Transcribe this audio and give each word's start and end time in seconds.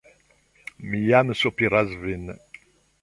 Mi 0.93 1.01
jam 1.09 1.33
sopiras 1.43 1.95
vin! 2.07 2.29